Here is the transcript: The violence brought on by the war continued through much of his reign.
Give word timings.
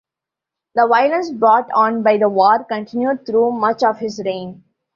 The 0.73 0.87
violence 0.87 1.29
brought 1.29 1.69
on 1.73 2.01
by 2.01 2.17
the 2.17 2.27
war 2.27 2.63
continued 2.63 3.23
through 3.23 3.51
much 3.51 3.83
of 3.83 3.99
his 3.99 4.19
reign. 4.25 4.63